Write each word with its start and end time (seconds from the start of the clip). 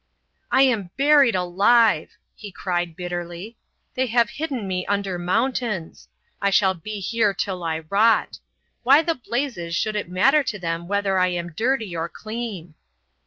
"I 0.51 0.63
am 0.63 0.89
buried 0.97 1.35
alive!" 1.35 2.17
he 2.33 2.51
cried, 2.51 2.95
bitterly; 2.95 3.55
"they 3.93 4.07
have 4.07 4.31
hidden 4.31 4.67
me 4.67 4.83
under 4.87 5.19
mountains. 5.19 6.07
I 6.41 6.49
shall 6.49 6.73
be 6.73 6.99
here 6.99 7.35
till 7.35 7.63
I 7.63 7.81
rot. 7.87 8.39
Why 8.81 9.03
the 9.03 9.13
blazes 9.13 9.75
should 9.75 9.95
it 9.95 10.09
matter 10.09 10.41
to 10.41 10.57
them 10.57 10.87
whether 10.87 11.19
I 11.19 11.27
am 11.27 11.51
dirty 11.53 11.95
or 11.95 12.09
clean." 12.09 12.73